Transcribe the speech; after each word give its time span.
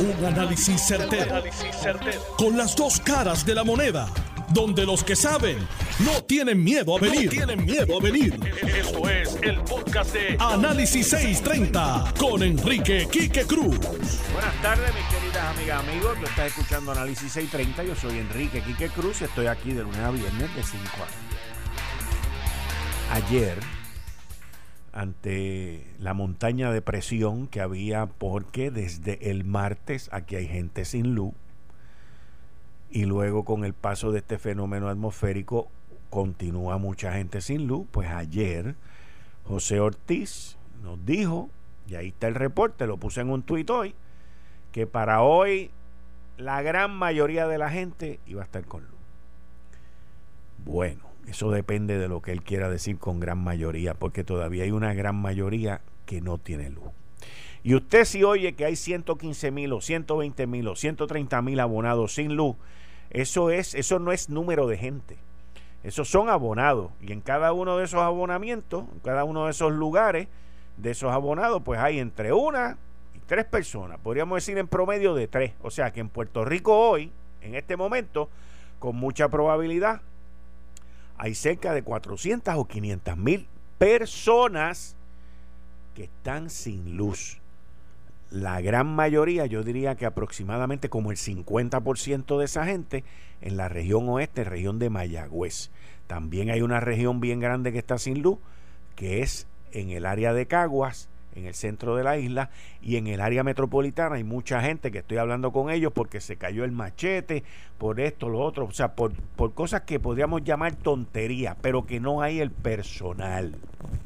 Un 0.00 0.24
análisis 0.24 0.80
certero, 0.80 1.42
Con 2.36 2.56
las 2.56 2.76
dos 2.76 3.00
caras 3.00 3.44
de 3.44 3.52
la 3.52 3.64
moneda. 3.64 4.08
Donde 4.50 4.86
los 4.86 5.02
que 5.02 5.16
saben 5.16 5.58
no 5.98 6.22
tienen 6.22 6.62
miedo 6.62 6.96
a 6.96 7.00
venir. 7.00 7.28
tienen 7.28 7.64
miedo 7.64 7.98
a 7.98 8.00
venir. 8.00 8.38
Esto 8.62 9.08
es 9.10 9.36
el 9.42 9.60
podcast 9.62 10.12
de 10.14 10.36
Análisis 10.38 11.08
630 11.08 12.14
con 12.16 12.44
Enrique 12.44 13.08
Quique 13.10 13.44
Cruz. 13.44 13.78
Buenas 14.32 14.62
tardes, 14.62 14.94
mis 14.94 15.04
queridas 15.18 15.56
amigas, 15.56 15.80
amigos. 15.80 16.16
Tú 16.20 16.26
estás 16.26 16.46
escuchando 16.46 16.92
Análisis 16.92 17.32
630. 17.32 17.82
Yo 17.82 17.96
soy 17.96 18.18
Enrique 18.20 18.62
Quique 18.62 18.88
Cruz 18.90 19.20
y 19.20 19.24
estoy 19.24 19.46
aquí 19.46 19.72
de 19.72 19.82
lunes 19.82 19.98
a 19.98 20.12
viernes 20.12 20.54
de 20.54 20.62
5 20.62 20.84
a 23.10 23.14
Ayer 23.16 23.77
ante 24.98 25.86
la 26.00 26.12
montaña 26.12 26.72
de 26.72 26.82
presión 26.82 27.46
que 27.46 27.60
había 27.60 28.06
porque 28.06 28.72
desde 28.72 29.30
el 29.30 29.44
martes 29.44 30.10
aquí 30.12 30.34
hay 30.34 30.48
gente 30.48 30.84
sin 30.84 31.14
luz 31.14 31.34
y 32.90 33.04
luego 33.04 33.44
con 33.44 33.64
el 33.64 33.74
paso 33.74 34.10
de 34.10 34.18
este 34.18 34.38
fenómeno 34.38 34.88
atmosférico 34.88 35.68
continúa 36.10 36.78
mucha 36.78 37.12
gente 37.12 37.40
sin 37.40 37.68
luz, 37.68 37.86
pues 37.92 38.08
ayer 38.08 38.74
José 39.44 39.78
Ortiz 39.78 40.56
nos 40.82 41.06
dijo, 41.06 41.48
y 41.86 41.94
ahí 41.94 42.08
está 42.08 42.26
el 42.26 42.34
reporte, 42.34 42.88
lo 42.88 42.96
puse 42.96 43.20
en 43.20 43.30
un 43.30 43.44
tuit 43.44 43.70
hoy, 43.70 43.94
que 44.72 44.88
para 44.88 45.22
hoy 45.22 45.70
la 46.38 46.60
gran 46.62 46.90
mayoría 46.90 47.46
de 47.46 47.58
la 47.58 47.70
gente 47.70 48.18
iba 48.26 48.42
a 48.42 48.46
estar 48.46 48.64
con 48.64 48.82
luz. 48.82 48.98
Bueno, 50.64 51.07
eso 51.28 51.50
depende 51.50 51.98
de 51.98 52.08
lo 52.08 52.22
que 52.22 52.32
él 52.32 52.42
quiera 52.42 52.70
decir 52.70 52.98
con 52.98 53.20
gran 53.20 53.38
mayoría, 53.38 53.94
porque 53.94 54.24
todavía 54.24 54.64
hay 54.64 54.70
una 54.70 54.94
gran 54.94 55.16
mayoría 55.16 55.82
que 56.06 56.20
no 56.20 56.38
tiene 56.38 56.70
luz. 56.70 56.90
Y 57.62 57.74
usted 57.74 58.04
si 58.04 58.24
oye 58.24 58.54
que 58.54 58.64
hay 58.64 58.76
115 58.76 59.50
mil 59.50 59.72
o 59.72 59.80
120 59.80 60.46
mil 60.46 60.68
o 60.68 60.76
130 60.76 61.42
mil 61.42 61.60
abonados 61.60 62.14
sin 62.14 62.34
luz, 62.34 62.56
eso, 63.10 63.50
es, 63.50 63.74
eso 63.74 63.98
no 63.98 64.12
es 64.12 64.28
número 64.28 64.66
de 64.66 64.78
gente. 64.78 65.18
Esos 65.82 66.08
son 66.08 66.28
abonados. 66.28 66.90
Y 67.00 67.12
en 67.12 67.20
cada 67.20 67.52
uno 67.52 67.76
de 67.76 67.84
esos 67.84 68.00
abonamientos, 68.00 68.84
en 68.92 69.00
cada 69.00 69.24
uno 69.24 69.44
de 69.44 69.50
esos 69.50 69.72
lugares, 69.72 70.28
de 70.76 70.90
esos 70.90 71.12
abonados, 71.12 71.62
pues 71.64 71.80
hay 71.80 71.98
entre 71.98 72.32
una 72.32 72.78
y 73.14 73.18
tres 73.20 73.44
personas. 73.44 73.98
Podríamos 74.00 74.36
decir 74.36 74.58
en 74.58 74.68
promedio 74.68 75.14
de 75.14 75.28
tres. 75.28 75.52
O 75.62 75.70
sea 75.70 75.92
que 75.92 76.00
en 76.00 76.08
Puerto 76.08 76.44
Rico 76.44 76.76
hoy, 76.76 77.12
en 77.40 77.54
este 77.54 77.76
momento, 77.76 78.28
con 78.78 78.96
mucha 78.96 79.28
probabilidad, 79.28 80.02
hay 81.18 81.34
cerca 81.34 81.74
de 81.74 81.82
400 81.82 82.54
o 82.56 82.66
500 82.66 83.16
mil 83.16 83.48
personas 83.76 84.96
que 85.94 86.04
están 86.04 86.48
sin 86.48 86.96
luz. 86.96 87.40
La 88.30 88.60
gran 88.60 88.86
mayoría, 88.86 89.46
yo 89.46 89.62
diría 89.62 89.96
que 89.96 90.06
aproximadamente 90.06 90.88
como 90.88 91.10
el 91.10 91.16
50% 91.16 92.38
de 92.38 92.44
esa 92.44 92.64
gente 92.66 93.04
en 93.40 93.56
la 93.56 93.68
región 93.68 94.08
oeste, 94.08 94.44
región 94.44 94.78
de 94.78 94.90
Mayagüez. 94.90 95.70
También 96.06 96.50
hay 96.50 96.62
una 96.62 96.80
región 96.80 97.20
bien 97.20 97.40
grande 97.40 97.72
que 97.72 97.78
está 97.78 97.98
sin 97.98 98.22
luz, 98.22 98.38
que 98.96 99.22
es 99.22 99.46
en 99.72 99.90
el 99.90 100.06
área 100.06 100.32
de 100.32 100.46
Caguas, 100.46 101.08
en 101.38 101.46
el 101.46 101.54
centro 101.54 101.96
de 101.96 102.04
la 102.04 102.18
isla 102.18 102.50
y 102.82 102.96
en 102.96 103.06
el 103.06 103.20
área 103.20 103.42
metropolitana 103.42 104.16
hay 104.16 104.24
mucha 104.24 104.60
gente 104.60 104.90
que 104.90 104.98
estoy 104.98 105.18
hablando 105.18 105.52
con 105.52 105.70
ellos 105.70 105.92
porque 105.94 106.20
se 106.20 106.36
cayó 106.36 106.64
el 106.64 106.72
machete, 106.72 107.44
por 107.78 108.00
esto, 108.00 108.28
lo 108.28 108.40
otro, 108.40 108.66
o 108.66 108.72
sea, 108.72 108.94
por, 108.94 109.12
por 109.36 109.54
cosas 109.54 109.82
que 109.82 110.00
podríamos 110.00 110.44
llamar 110.44 110.74
tontería, 110.74 111.56
pero 111.60 111.86
que 111.86 112.00
no 112.00 112.22
hay 112.22 112.40
el 112.40 112.50
personal, 112.50 113.54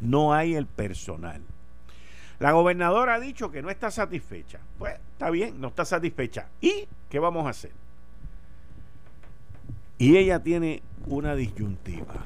no 0.00 0.34
hay 0.34 0.54
el 0.54 0.66
personal. 0.66 1.42
La 2.42 2.50
gobernadora 2.50 3.14
ha 3.14 3.20
dicho 3.20 3.52
que 3.52 3.62
no 3.62 3.70
está 3.70 3.92
satisfecha. 3.92 4.58
Pues 4.76 4.94
está 5.12 5.30
bien, 5.30 5.60
no 5.60 5.68
está 5.68 5.84
satisfecha. 5.84 6.48
¿Y 6.60 6.88
qué 7.08 7.20
vamos 7.20 7.46
a 7.46 7.50
hacer? 7.50 7.70
Y 9.96 10.16
ella 10.16 10.42
tiene 10.42 10.82
una 11.06 11.36
disyuntiva. 11.36 12.24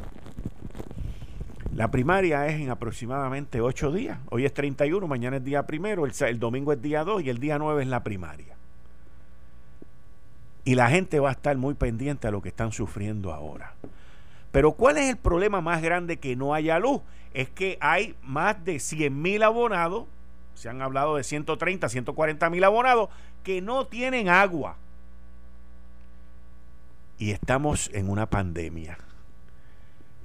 La 1.77 1.91
primaria 1.91 2.47
es 2.47 2.55
en 2.55 2.71
aproximadamente 2.71 3.61
ocho 3.61 3.93
días. 3.93 4.19
Hoy 4.31 4.47
es 4.47 4.55
31, 4.55 5.07
mañana 5.07 5.37
es 5.37 5.45
día 5.45 5.67
primero, 5.67 6.07
el, 6.07 6.39
domingo 6.39 6.73
es 6.73 6.81
día 6.81 7.05
2 7.05 7.25
y 7.25 7.29
el 7.29 7.39
día 7.39 7.59
9 7.59 7.83
es 7.83 7.89
la 7.89 8.03
primaria. 8.03 8.57
Y 10.65 10.75
la 10.75 10.89
gente 10.89 11.21
va 11.21 11.29
a 11.29 11.33
estar 11.33 11.55
muy 11.59 11.75
pendiente 11.75 12.27
a 12.27 12.31
lo 12.31 12.41
que 12.41 12.49
están 12.49 12.73
sufriendo 12.73 13.31
ahora. 13.31 13.75
Pero 14.53 14.73
¿cuál 14.73 14.97
es 14.97 15.11
el 15.11 15.19
problema 15.19 15.61
más 15.61 15.83
grande 15.83 16.17
que 16.17 16.35
no 16.35 16.55
haya 16.55 16.79
luz? 16.79 17.03
Es 17.35 17.51
que 17.51 17.77
hay 17.83 18.15
más 18.23 18.65
de 18.65 18.81
100 18.81 19.21
mil 19.21 19.43
abonados, 19.43 20.07
se 20.55 20.71
han 20.71 20.81
hablado 20.81 21.17
de 21.17 21.25
130, 21.25 21.91
140 21.91 22.49
mil 22.49 22.65
abonados, 22.65 23.11
que 23.45 23.61
no 23.61 23.87
tienen 23.87 24.31
agua. 24.31 24.77
Y 27.19 27.33
estamos 27.33 27.91
en 27.93 28.09
una 28.09 28.25
pandemia. 28.25 28.97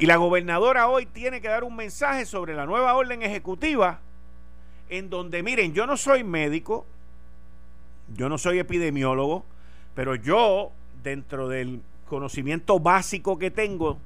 Y 0.01 0.07
la 0.07 0.15
gobernadora 0.15 0.87
hoy 0.87 1.05
tiene 1.05 1.41
que 1.41 1.47
dar 1.47 1.63
un 1.63 1.75
mensaje 1.75 2.25
sobre 2.25 2.55
la 2.55 2.65
nueva 2.65 2.95
orden 2.95 3.21
ejecutiva 3.21 3.99
en 4.89 5.11
donde, 5.11 5.43
miren, 5.43 5.75
yo 5.75 5.85
no 5.85 5.95
soy 5.95 6.23
médico, 6.23 6.87
yo 8.15 8.27
no 8.27 8.39
soy 8.39 8.57
epidemiólogo, 8.57 9.45
pero 9.93 10.15
yo, 10.15 10.71
dentro 11.03 11.47
del 11.47 11.83
conocimiento 12.07 12.79
básico 12.79 13.37
que 13.37 13.51
tengo, 13.51 13.99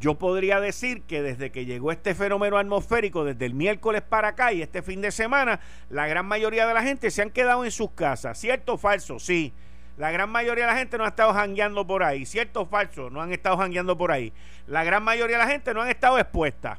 yo 0.00 0.14
podría 0.14 0.58
decir 0.58 1.02
que 1.02 1.20
desde 1.20 1.52
que 1.52 1.66
llegó 1.66 1.92
este 1.92 2.14
fenómeno 2.14 2.56
atmosférico, 2.56 3.22
desde 3.22 3.44
el 3.44 3.52
miércoles 3.52 4.00
para 4.00 4.28
acá 4.28 4.54
y 4.54 4.62
este 4.62 4.80
fin 4.80 5.02
de 5.02 5.10
semana, 5.10 5.60
la 5.90 6.06
gran 6.06 6.24
mayoría 6.24 6.66
de 6.66 6.72
la 6.72 6.82
gente 6.82 7.10
se 7.10 7.20
han 7.20 7.28
quedado 7.28 7.66
en 7.66 7.72
sus 7.72 7.90
casas. 7.90 8.38
¿Cierto 8.38 8.72
o 8.72 8.78
falso? 8.78 9.18
Sí. 9.18 9.52
La 10.00 10.10
gran 10.10 10.30
mayoría 10.30 10.64
de 10.64 10.72
la 10.72 10.78
gente 10.78 10.96
no 10.96 11.04
ha 11.04 11.08
estado 11.08 11.34
jangueando 11.34 11.86
por 11.86 12.02
ahí. 12.02 12.24
¿Cierto 12.24 12.62
o 12.62 12.66
falso? 12.66 13.10
No 13.10 13.20
han 13.20 13.34
estado 13.34 13.58
jangueando 13.58 13.98
por 13.98 14.10
ahí. 14.10 14.32
La 14.66 14.82
gran 14.82 15.02
mayoría 15.02 15.36
de 15.36 15.44
la 15.44 15.50
gente 15.50 15.74
no 15.74 15.82
han 15.82 15.90
estado 15.90 16.18
expuesta. 16.18 16.78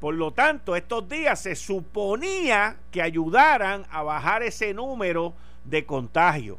Por 0.00 0.16
lo 0.16 0.32
tanto, 0.32 0.74
estos 0.74 1.08
días 1.08 1.40
se 1.40 1.54
suponía 1.54 2.74
que 2.90 3.02
ayudaran 3.02 3.86
a 3.88 4.02
bajar 4.02 4.42
ese 4.42 4.74
número 4.74 5.32
de 5.62 5.86
contagios. 5.86 6.58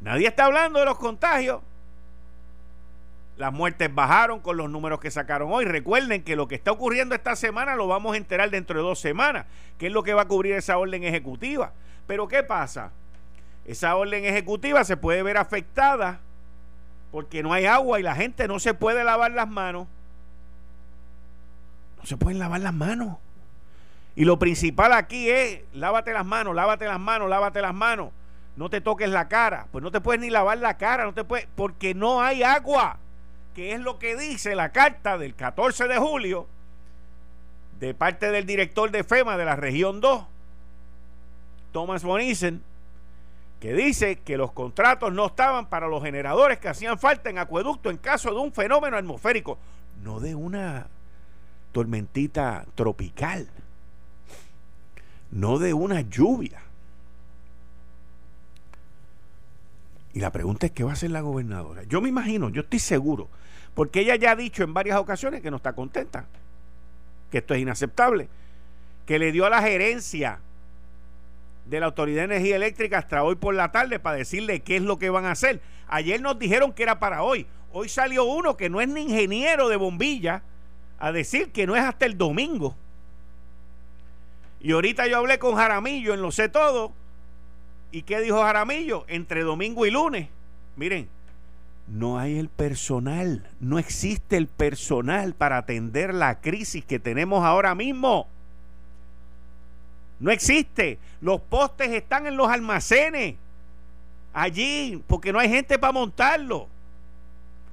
Nadie 0.00 0.26
está 0.26 0.46
hablando 0.46 0.80
de 0.80 0.86
los 0.86 0.98
contagios. 0.98 1.60
Las 3.36 3.52
muertes 3.52 3.94
bajaron 3.94 4.40
con 4.40 4.56
los 4.56 4.68
números 4.68 4.98
que 4.98 5.12
sacaron 5.12 5.52
hoy. 5.52 5.64
Recuerden 5.64 6.24
que 6.24 6.34
lo 6.34 6.48
que 6.48 6.56
está 6.56 6.72
ocurriendo 6.72 7.14
esta 7.14 7.36
semana 7.36 7.76
lo 7.76 7.86
vamos 7.86 8.14
a 8.14 8.16
enterar 8.16 8.50
dentro 8.50 8.80
de 8.80 8.84
dos 8.84 8.98
semanas, 8.98 9.46
que 9.78 9.86
es 9.86 9.92
lo 9.92 10.02
que 10.02 10.12
va 10.12 10.22
a 10.22 10.28
cubrir 10.28 10.56
esa 10.56 10.76
orden 10.76 11.04
ejecutiva. 11.04 11.72
Pero 12.08 12.26
¿qué 12.26 12.42
pasa? 12.42 12.90
Esa 13.66 13.96
orden 13.96 14.24
ejecutiva 14.24 14.84
se 14.84 14.96
puede 14.96 15.22
ver 15.22 15.36
afectada 15.36 16.20
porque 17.10 17.42
no 17.42 17.52
hay 17.52 17.66
agua 17.66 18.00
y 18.00 18.02
la 18.02 18.14
gente 18.14 18.48
no 18.48 18.58
se 18.58 18.74
puede 18.74 19.04
lavar 19.04 19.30
las 19.32 19.48
manos. 19.48 19.86
No 21.98 22.06
se 22.06 22.16
pueden 22.16 22.38
lavar 22.38 22.60
las 22.60 22.74
manos. 22.74 23.16
Y 24.16 24.24
lo 24.24 24.38
principal 24.38 24.92
aquí 24.92 25.30
es, 25.30 25.60
lávate 25.72 26.12
las 26.12 26.26
manos, 26.26 26.54
lávate 26.54 26.86
las 26.86 27.00
manos, 27.00 27.28
lávate 27.30 27.60
las 27.62 27.74
manos. 27.74 28.10
No 28.56 28.68
te 28.68 28.80
toques 28.80 29.08
la 29.08 29.28
cara. 29.28 29.66
Pues 29.72 29.82
no 29.82 29.90
te 29.90 30.00
puedes 30.00 30.20
ni 30.20 30.30
lavar 30.30 30.58
la 30.58 30.76
cara, 30.76 31.04
no 31.04 31.14
te 31.14 31.24
puedes, 31.24 31.48
porque 31.54 31.94
no 31.94 32.20
hay 32.20 32.42
agua. 32.42 32.98
Que 33.54 33.72
es 33.72 33.80
lo 33.80 33.98
que 33.98 34.16
dice 34.16 34.54
la 34.54 34.72
carta 34.72 35.16
del 35.16 35.34
14 35.34 35.88
de 35.88 35.98
julio 35.98 36.48
de 37.78 37.94
parte 37.94 38.30
del 38.30 38.46
director 38.46 38.90
de 38.90 39.04
FEMA 39.04 39.36
de 39.36 39.44
la 39.44 39.56
región 39.56 40.00
2, 40.00 40.24
Thomas 41.72 42.02
Bonizen 42.04 42.62
que 43.64 43.72
dice 43.72 44.16
que 44.16 44.36
los 44.36 44.52
contratos 44.52 45.10
no 45.10 45.24
estaban 45.24 45.70
para 45.70 45.88
los 45.88 46.02
generadores 46.02 46.58
que 46.58 46.68
hacían 46.68 46.98
falta 46.98 47.30
en 47.30 47.38
acueducto 47.38 47.88
en 47.88 47.96
caso 47.96 48.28
de 48.28 48.38
un 48.38 48.52
fenómeno 48.52 48.98
atmosférico, 48.98 49.56
no 50.02 50.20
de 50.20 50.34
una 50.34 50.88
tormentita 51.72 52.66
tropical, 52.74 53.48
no 55.30 55.58
de 55.58 55.72
una 55.72 56.02
lluvia. 56.02 56.60
Y 60.12 60.20
la 60.20 60.30
pregunta 60.30 60.66
es, 60.66 60.72
¿qué 60.72 60.84
va 60.84 60.90
a 60.90 60.92
hacer 60.92 61.10
la 61.10 61.22
gobernadora? 61.22 61.84
Yo 61.84 62.02
me 62.02 62.10
imagino, 62.10 62.50
yo 62.50 62.60
estoy 62.60 62.80
seguro, 62.80 63.30
porque 63.72 64.00
ella 64.00 64.16
ya 64.16 64.32
ha 64.32 64.36
dicho 64.36 64.62
en 64.62 64.74
varias 64.74 64.98
ocasiones 64.98 65.40
que 65.40 65.50
no 65.50 65.56
está 65.56 65.72
contenta, 65.72 66.26
que 67.30 67.38
esto 67.38 67.54
es 67.54 67.62
inaceptable, 67.62 68.28
que 69.06 69.18
le 69.18 69.32
dio 69.32 69.46
a 69.46 69.48
la 69.48 69.62
gerencia 69.62 70.40
de 71.66 71.80
la 71.80 71.86
Autoridad 71.86 72.28
de 72.28 72.34
Energía 72.36 72.56
Eléctrica 72.56 72.98
hasta 72.98 73.22
hoy 73.22 73.36
por 73.36 73.54
la 73.54 73.72
tarde 73.72 73.98
para 73.98 74.16
decirle 74.16 74.60
qué 74.60 74.76
es 74.76 74.82
lo 74.82 74.98
que 74.98 75.10
van 75.10 75.24
a 75.24 75.32
hacer. 75.32 75.60
Ayer 75.88 76.20
nos 76.20 76.38
dijeron 76.38 76.72
que 76.72 76.82
era 76.82 76.98
para 76.98 77.22
hoy. 77.22 77.46
Hoy 77.72 77.88
salió 77.88 78.24
uno 78.24 78.56
que 78.56 78.70
no 78.70 78.80
es 78.80 78.88
ni 78.88 79.02
ingeniero 79.02 79.68
de 79.68 79.76
bombilla 79.76 80.42
a 80.98 81.12
decir 81.12 81.50
que 81.52 81.66
no 81.66 81.74
es 81.76 81.82
hasta 81.82 82.06
el 82.06 82.16
domingo. 82.16 82.76
Y 84.60 84.72
ahorita 84.72 85.06
yo 85.06 85.18
hablé 85.18 85.38
con 85.38 85.56
Jaramillo 85.56 86.14
en 86.14 86.22
Lo 86.22 86.30
Sé 86.30 86.48
Todo. 86.48 86.92
¿Y 87.90 88.02
qué 88.02 88.20
dijo 88.20 88.42
Jaramillo? 88.42 89.04
Entre 89.08 89.42
domingo 89.42 89.86
y 89.86 89.90
lunes. 89.90 90.28
Miren, 90.76 91.08
no 91.86 92.18
hay 92.18 92.38
el 92.38 92.48
personal, 92.48 93.46
no 93.60 93.78
existe 93.78 94.36
el 94.36 94.46
personal 94.46 95.34
para 95.34 95.58
atender 95.58 96.14
la 96.14 96.40
crisis 96.40 96.84
que 96.84 96.98
tenemos 96.98 97.44
ahora 97.44 97.74
mismo. 97.74 98.26
No 100.18 100.30
existe. 100.30 100.98
Los 101.20 101.40
postes 101.40 101.90
están 101.90 102.26
en 102.26 102.36
los 102.36 102.48
almacenes. 102.48 103.36
Allí, 104.32 105.02
porque 105.06 105.32
no 105.32 105.38
hay 105.38 105.48
gente 105.48 105.78
para 105.78 105.92
montarlo. 105.92 106.68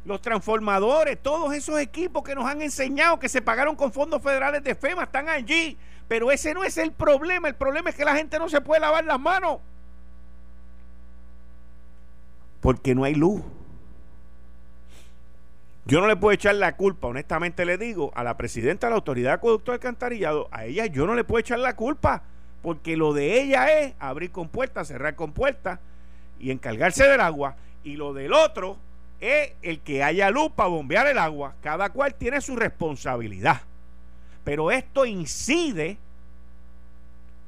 Los 0.06 0.22
transformadores, 0.22 1.22
todos 1.22 1.54
esos 1.54 1.80
equipos 1.80 2.24
que 2.24 2.36
nos 2.36 2.46
han 2.46 2.62
enseñado 2.62 3.20
que 3.20 3.30
se 3.30 3.42
pagaron 3.42 3.76
con 3.76 3.92
fondos 3.92 4.22
federales 4.22 4.64
de 4.64 4.76
FEMA 4.76 5.04
están 5.04 5.30
allí. 5.30 5.78
Pero 6.08 6.32
ese 6.32 6.54
no 6.54 6.64
es 6.64 6.78
el 6.78 6.92
problema. 6.92 7.48
El 7.48 7.56
problema 7.56 7.90
es 7.90 7.96
que 7.96 8.06
la 8.06 8.16
gente 8.16 8.38
no 8.38 8.50
se 8.50 8.62
puede 8.62 8.82
lavar 8.82 9.06
las 9.06 9.20
manos. 9.20 9.60
Porque 12.60 12.94
no 12.94 13.04
hay 13.04 13.16
luz. 13.16 13.42
Yo 15.86 16.00
no 16.00 16.08
le 16.08 16.16
puedo 16.16 16.34
echar 16.34 16.56
la 16.56 16.76
culpa, 16.76 17.08
honestamente 17.08 17.66
le 17.66 17.78
digo, 17.78 18.12
a 18.16 18.24
la 18.24 18.38
presidenta 18.38 18.88
de 18.88 18.92
la 18.92 18.98
Autoridad 18.98 19.32
de 19.32 19.36
Acueducto 19.36 19.72
Alcantarillado, 19.72 20.48
a 20.52 20.66
ella 20.66 20.86
yo 20.86 21.08
no 21.08 21.16
le 21.16 21.24
puedo 21.24 21.40
echar 21.40 21.60
la 21.60 21.76
culpa, 21.76 22.24
porque 22.62 22.96
lo 22.96 23.14
de 23.14 23.42
ella 23.42 23.80
es 23.80 23.96
abrir 24.00 24.32
con 24.32 24.48
puertas, 24.48 24.88
cerrar 24.88 25.16
con 25.16 25.32
puertas 25.32 25.80
y 26.40 26.52
encargarse 26.52 27.08
del 27.08 27.20
agua, 27.20 27.56
y 27.84 27.96
lo 27.96 28.14
del 28.14 28.34
otro 28.34 28.78
es 29.20 29.54
el 29.62 29.80
que 29.80 30.04
haya 30.04 30.30
luz 30.30 30.52
para 30.52 30.70
bombear 30.70 31.08
el 31.08 31.18
agua. 31.18 31.56
Cada 31.62 31.90
cual 31.90 32.16
tiene 32.16 32.42
su 32.42 32.56
responsabilidad. 32.56 33.62
Pero 34.44 34.72
esto 34.72 35.06
incide 35.06 35.98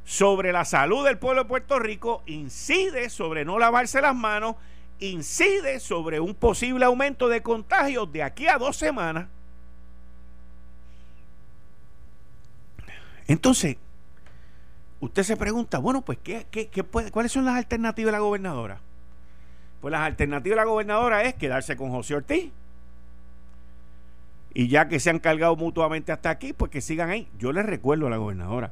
sobre 0.05 0.51
la 0.51 0.65
salud 0.65 1.05
del 1.05 1.17
pueblo 1.17 1.43
de 1.43 1.49
Puerto 1.49 1.79
Rico, 1.79 2.21
incide 2.25 3.09
sobre 3.09 3.45
no 3.45 3.57
lavarse 3.57 4.01
las 4.01 4.15
manos 4.15 4.55
incide 5.09 5.79
sobre 5.79 6.19
un 6.19 6.33
posible 6.33 6.85
aumento 6.85 7.27
de 7.27 7.41
contagios 7.41 8.11
de 8.11 8.23
aquí 8.23 8.47
a 8.47 8.57
dos 8.57 8.77
semanas. 8.77 9.27
Entonces, 13.27 13.77
usted 14.99 15.23
se 15.23 15.37
pregunta, 15.37 15.79
bueno, 15.79 16.01
pues, 16.01 16.17
¿qué, 16.23 16.45
qué, 16.49 16.83
puede, 16.83 17.11
¿cuáles 17.11 17.31
son 17.31 17.45
las 17.45 17.55
alternativas 17.55 18.07
de 18.07 18.17
la 18.17 18.19
gobernadora? 18.19 18.79
Pues 19.81 19.91
las 19.91 20.01
alternativas 20.01 20.55
de 20.55 20.61
la 20.61 20.69
gobernadora 20.69 21.23
es 21.23 21.33
quedarse 21.35 21.75
con 21.75 21.89
José 21.91 22.15
Ortiz. 22.15 22.51
Y 24.53 24.67
ya 24.67 24.87
que 24.87 24.99
se 24.99 25.09
han 25.09 25.19
cargado 25.19 25.55
mutuamente 25.55 26.11
hasta 26.11 26.29
aquí, 26.29 26.53
pues 26.53 26.69
que 26.71 26.79
sigan 26.79 27.09
ahí. 27.09 27.27
Yo 27.39 27.51
les 27.51 27.65
recuerdo 27.65 28.07
a 28.07 28.09
la 28.09 28.17
gobernadora, 28.17 28.71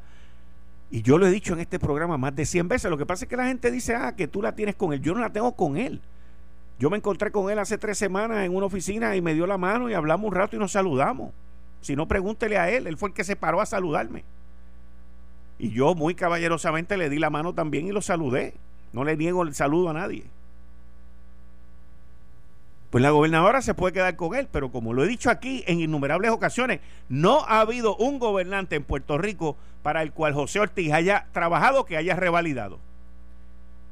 y 0.92 1.02
yo 1.02 1.18
lo 1.18 1.26
he 1.26 1.32
dicho 1.32 1.54
en 1.54 1.62
este 1.62 1.80
programa 1.80 2.18
más 2.18 2.36
de 2.36 2.46
100 2.46 2.68
veces. 2.68 2.92
Lo 2.92 2.98
que 2.98 3.06
pasa 3.06 3.24
es 3.24 3.30
que 3.30 3.38
la 3.38 3.48
gente 3.48 3.72
dice, 3.72 3.96
ah, 3.96 4.14
que 4.16 4.28
tú 4.28 4.42
la 4.42 4.54
tienes 4.54 4.76
con 4.76 4.92
él. 4.92 5.02
Yo 5.02 5.14
no 5.14 5.22
la 5.22 5.32
tengo 5.32 5.56
con 5.56 5.78
él. 5.78 6.02
Yo 6.82 6.90
me 6.90 6.98
encontré 6.98 7.32
con 7.32 7.52
él 7.52 7.60
hace 7.60 7.78
tres 7.78 8.00
semanas 8.00 8.44
en 8.44 8.56
una 8.56 8.66
oficina 8.66 9.16
y 9.16 9.22
me 9.22 9.36
dio 9.36 9.46
la 9.46 9.60
mano 9.60 9.88
y 9.88 9.94
hablamos 9.94 10.30
un 10.30 10.34
rato 10.34 10.56
y 10.56 10.60
nos 10.60 10.72
saludamos. 10.72 11.32
Si 11.80 11.96
no, 11.96 12.08
pregúntele 12.08 12.58
a 12.58 12.72
él. 12.72 12.88
Él 12.88 12.98
fue 12.98 13.10
el 13.10 13.14
que 13.14 13.24
se 13.24 13.36
paró 13.36 13.62
a 13.62 13.68
saludarme. 13.68 14.24
Y 15.60 15.70
yo 15.70 15.94
muy 15.94 16.16
caballerosamente 16.16 16.98
le 16.98 17.12
di 17.12 17.20
la 17.20 17.30
mano 17.30 17.54
también 17.54 17.86
y 17.86 17.92
lo 17.92 18.02
saludé. 18.02 18.56
No 18.94 19.04
le 19.04 19.16
niego 19.16 19.44
el 19.44 19.54
saludo 19.54 19.90
a 19.90 19.94
nadie. 19.94 20.24
Pues 22.90 23.04
la 23.04 23.12
gobernadora 23.12 23.62
se 23.62 23.76
puede 23.76 23.94
quedar 23.94 24.16
con 24.16 24.34
él, 24.34 24.48
pero 24.52 24.72
como 24.72 24.94
lo 24.94 25.04
he 25.04 25.08
dicho 25.08 25.30
aquí 25.30 25.64
en 25.68 25.82
innumerables 25.82 26.32
ocasiones, 26.32 26.80
no 27.10 27.46
ha 27.46 27.60
habido 27.60 27.96
un 27.98 28.18
gobernante 28.18 28.76
en 28.76 28.84
Puerto 28.84 29.20
Rico 29.20 29.56
para 29.84 30.02
el 30.02 30.14
cual 30.14 30.34
José 30.34 30.60
Ortiz 30.60 30.92
haya 30.94 31.28
trabajado 31.32 31.86
que 31.86 31.98
haya 31.98 32.16
revalidado. 32.16 32.80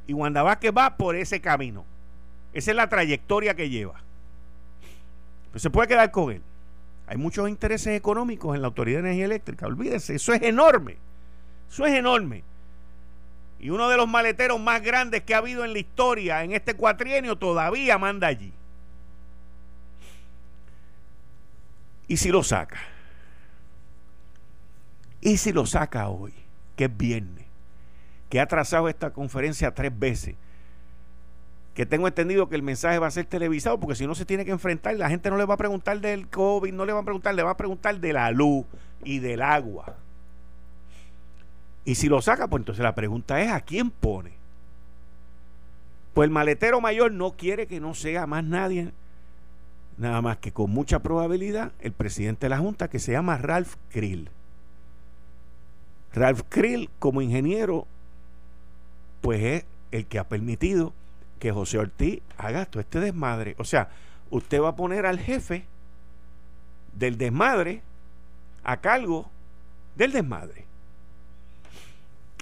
Y 0.08 0.14
Wanda 0.14 0.42
Vázquez 0.42 0.74
va 0.76 0.98
por 0.98 1.16
ese 1.16 1.40
camino. 1.40 1.86
Esa 2.54 2.72
es 2.72 2.78
la 2.78 2.90
trayectoria 2.90 3.56
que 3.56 3.70
lleva. 3.70 4.02
Pues 5.52 5.62
se 5.62 5.70
puede 5.70 5.88
quedar 5.88 6.12
con 6.12 6.32
él. 6.32 6.42
Hay 7.08 7.18
muchos 7.18 7.50
intereses 7.50 7.96
económicos 7.96 8.56
en 8.56 8.62
la 8.62 8.68
Autoridad 8.68 9.02
de 9.02 9.08
Energía 9.08 9.26
Eléctrica. 9.26 9.66
Olvídense, 9.66 10.16
eso 10.16 10.34
es 10.34 10.42
enorme. 10.44 10.98
Eso 11.70 11.86
es 11.86 11.94
enorme. 11.94 12.44
Y 13.60 13.72
uno 13.72 13.90
de 13.90 13.98
los 13.98 14.08
maleteros 14.08 14.60
más 14.60 14.82
grandes 14.82 15.24
que 15.24 15.34
ha 15.36 15.40
habido 15.40 15.66
en 15.66 15.74
la 15.74 15.80
historia 15.80 16.44
en 16.44 16.54
este 16.54 16.76
cuatrienio 16.76 17.38
todavía 17.38 17.98
manda 17.98 18.28
allí. 18.28 18.54
¿Y 22.08 22.18
si 22.18 22.30
lo 22.30 22.44
saca? 22.44 22.80
¿Y 25.22 25.38
si 25.38 25.52
lo 25.52 25.66
saca 25.66 26.08
hoy, 26.08 26.34
que 26.76 26.86
es 26.86 26.98
viernes? 26.98 27.46
Que 28.30 28.40
ha 28.40 28.48
trazado 28.48 28.88
esta 28.88 29.12
conferencia 29.12 29.74
tres 29.74 29.98
veces. 29.98 30.36
Que 31.80 31.86
tengo 31.86 32.10
entendido 32.10 32.50
que 32.50 32.58
el 32.58 32.62
mensaje 32.62 33.00
va 33.00 33.08
a 33.08 33.12
ser 33.12 33.24
televisado, 33.24 33.80
porque 33.80 33.96
si 33.96 34.06
no 34.06 34.14
se 34.14 34.26
tiene 34.26 34.44
que 34.44 34.52
enfrentar, 34.52 34.98
la 34.98 35.08
gente 35.08 35.30
no 35.30 35.38
le 35.38 35.46
va 35.46 35.54
a 35.54 35.58
preguntar 35.58 36.02
del 36.02 36.28
COVID, 36.28 36.74
no 36.74 36.84
le 36.84 36.92
va 36.92 37.00
a 37.00 37.04
preguntar, 37.04 37.34
le 37.34 37.42
va 37.42 37.52
a 37.52 37.56
preguntar 37.56 38.02
de 38.02 38.12
la 38.12 38.30
luz 38.32 38.66
y 39.06 39.20
del 39.20 39.42
agua. 39.42 39.96
Y 41.86 41.96
si 41.96 42.10
lo 42.10 42.22
saca, 42.22 42.50
pues 42.50 42.60
entonces 42.60 42.84
la 42.84 42.96
pregunta 42.96 43.40
es: 43.40 43.50
¿a 43.50 43.62
quién 43.62 43.92
pone? 43.92 44.34
Pues 46.14 46.28
el 46.28 46.32
maletero 46.32 46.82
mayor 46.82 47.14
no 47.14 47.38
quiere 47.38 47.66
que 47.66 47.80
no 47.80 47.94
sea 47.94 48.28
más 48.28 48.44
nadie 48.44 48.92
Nada 49.98 50.22
más 50.22 50.36
que 50.36 50.52
con 50.52 50.72
mucha 50.72 51.00
probabilidad 51.00 51.72
el 51.80 51.94
presidente 51.94 52.48
de 52.48 52.50
la 52.50 52.58
Junta 52.58 52.90
que 52.90 53.00
se 53.00 53.14
llama 53.14 53.38
Ralph 53.38 53.76
Krill. 53.88 54.30
Ralph 56.12 56.42
Krill 56.50 56.90
como 57.00 57.22
ingeniero 57.22 57.88
pues 59.22 59.42
es 59.42 59.66
el 59.92 60.08
que 60.08 60.20
ha 60.20 60.28
permitido 60.28 60.94
que 61.40 61.52
José 61.52 61.80
Ortiz 61.80 62.22
haga 62.38 62.66
todo 62.66 62.82
este 62.82 63.00
desmadre. 63.00 63.56
O 63.58 63.64
sea, 63.64 63.90
usted 64.30 64.62
va 64.62 64.70
a 64.70 64.76
poner 64.76 65.06
al 65.06 65.20
jefe 65.20 65.66
del 66.94 67.18
desmadre 67.18 67.82
a 68.64 68.78
cargo 68.78 69.30
del 69.96 70.12
desmadre. 70.12 70.66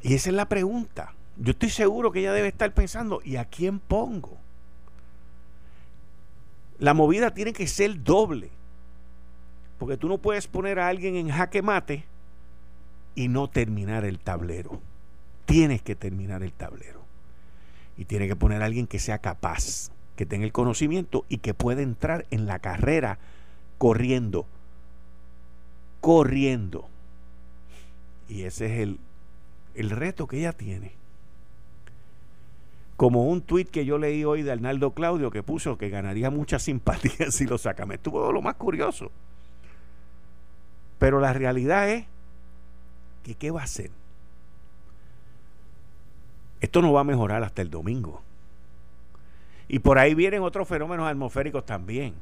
Y 0.02 0.16
esa 0.16 0.30
es 0.30 0.36
la 0.36 0.50
pregunta. 0.50 1.14
Yo 1.38 1.52
estoy 1.52 1.70
seguro 1.70 2.12
que 2.12 2.20
ella 2.20 2.34
debe 2.34 2.48
estar 2.48 2.74
pensando, 2.74 3.22
¿y 3.24 3.36
a 3.36 3.46
quién 3.46 3.80
pongo? 3.80 4.38
La 6.80 6.94
movida 6.94 7.34
tiene 7.34 7.54
que 7.54 7.68
ser 7.68 8.04
doble. 8.04 8.52
Porque 9.78 9.98
tú 9.98 10.08
no 10.08 10.18
puedes 10.18 10.48
poner 10.48 10.80
a 10.80 10.88
alguien 10.88 11.16
en 11.16 11.30
jaque 11.30 11.62
mate 11.62 12.06
y 13.16 13.28
no 13.28 13.48
terminar 13.48 14.06
el 14.06 14.20
tablero. 14.20 14.82
Tienes 15.46 15.82
que 15.82 15.96
terminar 15.96 16.42
el 16.44 16.54
tablero. 16.54 17.07
Y 17.98 18.06
tiene 18.06 18.28
que 18.28 18.36
poner 18.36 18.62
a 18.62 18.66
alguien 18.66 18.88
que 18.88 19.00
sea 19.00 19.20
capaz, 19.20 19.92
que 20.16 20.26
tenga 20.26 20.46
el 20.46 20.52
conocimiento 20.52 21.26
y 21.30 21.40
que 21.40 21.54
pueda 21.54 21.82
entrar 21.82 22.26
en 22.32 22.46
la 22.46 22.60
carrera 22.60 23.20
corriendo. 23.78 24.46
Corriendo. 26.02 26.88
Y 28.30 28.44
ese 28.44 28.68
es 28.68 28.80
el, 28.82 29.00
el 29.76 29.90
reto 29.90 30.28
que 30.28 30.40
ella 30.40 30.54
tiene 30.54 30.98
como 32.98 33.30
un 33.30 33.42
tuit 33.42 33.70
que 33.70 33.86
yo 33.86 34.00
leí 34.00 34.26
hoy 34.26 34.42
de 34.42 34.52
Arnaldo 34.52 34.92
Claudio 34.92 35.30
que 35.30 35.44
puso 35.44 35.78
que 35.78 35.90
ganaría 35.90 36.32
mucha 36.32 36.60
simpatía 36.60 37.32
si 37.32 37.46
lo 37.46 37.58
saca. 37.58 37.86
Me 37.86 37.96
estuvo 37.96 38.32
lo 38.32 38.42
más 38.42 38.56
curioso. 38.56 39.12
Pero 41.00 41.20
la 41.20 41.32
realidad 41.32 41.90
es 41.90 42.06
que 43.24 43.36
¿qué 43.36 43.52
va 43.52 43.62
a 43.62 43.66
hacer? 43.66 43.92
Esto 46.62 46.82
no 46.82 46.94
va 46.94 47.02
a 47.02 47.04
mejorar 47.04 47.44
hasta 47.44 47.62
el 47.62 47.70
domingo. 47.70 48.22
Y 49.68 49.80
por 49.80 50.00
ahí 50.00 50.14
vienen 50.14 50.44
otros 50.44 50.68
fenómenos 50.68 51.08
atmosféricos 51.08 51.66
también. 51.66 52.14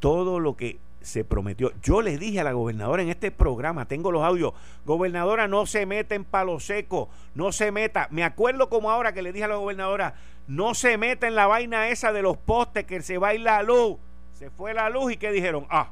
Todo 0.00 0.40
lo 0.40 0.56
que 0.56 0.78
se 1.00 1.24
prometió. 1.24 1.72
Yo 1.82 2.02
le 2.02 2.18
dije 2.18 2.40
a 2.40 2.44
la 2.44 2.52
gobernadora 2.52 3.02
en 3.02 3.08
este 3.08 3.30
programa, 3.30 3.86
tengo 3.86 4.10
los 4.10 4.22
audios, 4.22 4.52
gobernadora, 4.84 5.48
no 5.48 5.66
se 5.66 5.86
meta 5.86 6.14
en 6.14 6.24
palo 6.24 6.60
seco, 6.60 7.08
no 7.34 7.52
se 7.52 7.70
meta. 7.72 8.08
Me 8.10 8.24
acuerdo 8.24 8.68
como 8.68 8.90
ahora 8.90 9.12
que 9.12 9.22
le 9.22 9.32
dije 9.32 9.44
a 9.44 9.48
la 9.48 9.56
gobernadora, 9.56 10.14
no 10.46 10.74
se 10.74 10.98
meta 10.98 11.26
en 11.26 11.34
la 11.34 11.46
vaina 11.46 11.88
esa 11.88 12.12
de 12.12 12.22
los 12.22 12.36
postes 12.36 12.84
que 12.84 13.02
se 13.02 13.18
va 13.18 13.28
a 13.28 13.34
ir 13.34 13.42
la 13.42 13.62
luz. 13.62 13.96
Se 14.34 14.50
fue 14.50 14.74
la 14.74 14.88
luz 14.90 15.12
y 15.12 15.16
que 15.16 15.30
dijeron, 15.30 15.66
ah, 15.70 15.90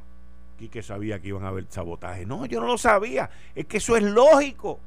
que 0.70 0.82
sabía 0.82 1.20
que 1.20 1.28
iban 1.28 1.44
a 1.44 1.48
haber 1.48 1.66
sabotaje. 1.68 2.24
No, 2.24 2.46
yo 2.46 2.60
no 2.60 2.66
lo 2.66 2.78
sabía. 2.78 3.28
Es 3.54 3.66
que 3.66 3.76
eso 3.76 3.96
es 3.96 4.02
lógico. 4.02 4.80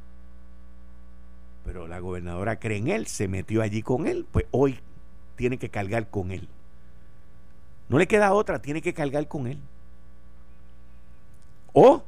Pero 1.70 1.88
la 1.88 2.00
gobernadora 2.00 2.58
cree 2.58 2.80
en 2.80 2.88
él, 2.88 3.06
se 3.06 3.28
metió 3.28 3.62
allí 3.62 3.84
con 3.84 4.08
él, 4.08 4.26
pues 4.32 4.48
hoy 4.50 4.80
tiene 5.36 5.60
que 5.60 5.70
cargar 5.70 6.10
con 6.10 6.32
él. 6.32 6.50
No 7.90 8.00
le 8.00 8.08
queda 8.08 8.34
otra, 8.34 8.60
tiene 8.60 8.82
que 8.82 8.96
cargar 8.96 9.28
con 9.28 9.46
él 9.46 9.60
o 11.74 12.04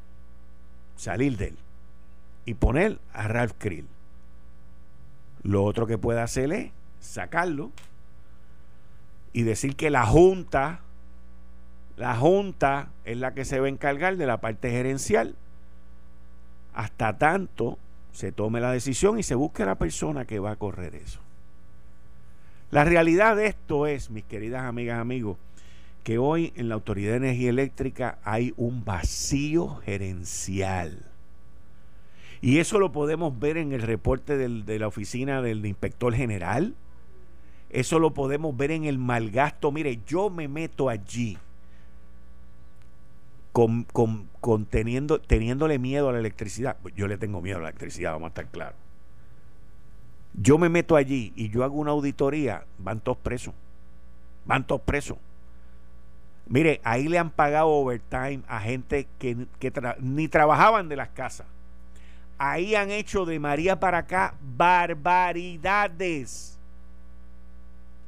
salir 0.95 1.37
de 1.37 1.49
él 1.49 1.57
y 2.45 2.55
poner 2.55 2.97
a 3.13 3.27
Ralph 3.27 3.53
Krill. 3.59 3.85
Lo 5.43 5.63
otro 5.63 5.85
que 5.85 5.99
puede 5.99 6.21
hacer 6.21 6.51
es 6.51 6.71
sacarlo 6.99 7.69
y 9.31 9.43
decir 9.43 9.75
que 9.75 9.91
la 9.91 10.07
Junta, 10.07 10.79
la 11.97 12.15
Junta 12.15 12.89
es 13.05 13.15
la 13.15 13.35
que 13.35 13.45
se 13.45 13.59
va 13.59 13.67
a 13.67 13.69
encargar 13.69 14.17
de 14.17 14.25
la 14.25 14.41
parte 14.41 14.71
gerencial 14.71 15.35
hasta 16.73 17.19
tanto 17.19 17.77
se 18.11 18.31
tome 18.31 18.59
la 18.59 18.71
decisión 18.71 19.19
y 19.19 19.23
se 19.23 19.35
busque 19.35 19.65
la 19.65 19.75
persona 19.75 20.25
que 20.25 20.39
va 20.39 20.51
a 20.51 20.55
correr 20.55 20.95
eso. 20.95 21.19
La 22.69 22.83
realidad 22.85 23.35
de 23.35 23.47
esto 23.47 23.87
es, 23.87 24.09
mis 24.09 24.23
queridas 24.23 24.63
amigas, 24.63 24.99
amigos, 24.99 25.37
que 26.03 26.17
hoy 26.17 26.53
en 26.55 26.69
la 26.69 26.75
Autoridad 26.75 27.11
de 27.11 27.17
Energía 27.17 27.49
Eléctrica 27.49 28.19
hay 28.23 28.53
un 28.57 28.85
vacío 28.85 29.75
gerencial. 29.85 31.05
Y 32.41 32.59
eso 32.59 32.79
lo 32.79 32.91
podemos 32.91 33.37
ver 33.39 33.57
en 33.57 33.71
el 33.71 33.81
reporte 33.81 34.35
de 34.35 34.79
la 34.79 34.87
oficina 34.87 35.41
del 35.41 35.65
inspector 35.65 36.15
general. 36.15 36.73
Eso 37.69 37.99
lo 37.99 38.13
podemos 38.13 38.57
ver 38.57 38.71
en 38.71 38.85
el 38.85 38.97
malgasto. 38.97 39.71
Mire, 39.71 39.99
yo 40.07 40.29
me 40.29 40.47
meto 40.47 40.89
allí 40.89 41.37
con, 43.51 43.83
con, 43.83 44.65
teniéndole 44.65 45.79
miedo 45.79 46.09
a 46.09 46.13
la 46.13 46.19
electricidad. 46.19 46.77
Yo 46.95 47.07
le 47.07 47.17
tengo 47.17 47.41
miedo 47.41 47.57
a 47.57 47.61
la 47.61 47.69
electricidad, 47.69 48.11
vamos 48.13 48.27
a 48.27 48.29
estar 48.29 48.47
claros. 48.47 48.79
Yo 50.33 50.57
me 50.57 50.69
meto 50.69 50.95
allí 50.95 51.33
y 51.35 51.49
yo 51.49 51.63
hago 51.63 51.75
una 51.75 51.91
auditoría, 51.91 52.63
van 52.77 53.01
todos 53.01 53.17
presos. 53.17 53.53
Van 54.45 54.65
todos 54.65 54.81
presos. 54.81 55.17
Mire, 56.47 56.81
ahí 56.83 57.07
le 57.07 57.17
han 57.19 57.29
pagado 57.29 57.69
overtime 57.69 58.41
a 58.47 58.59
gente 58.59 59.07
que, 59.19 59.47
ni 59.99 60.27
trabajaban 60.27 60.89
de 60.89 60.95
las 60.95 61.09
casas. 61.09 61.47
Ahí 62.37 62.75
han 62.75 62.89
hecho 62.91 63.25
de 63.25 63.39
María 63.39 63.79
para 63.79 63.99
acá 63.99 64.35
barbaridades. 64.57 65.77